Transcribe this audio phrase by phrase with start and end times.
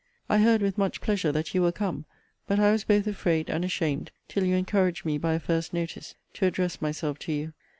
[0.27, 2.05] I heard with much pleasure that you were come;
[2.47, 6.15] but I was both afraid and ashamed, till you encouraged me by a first notice,
[6.33, 7.53] to address myself to you.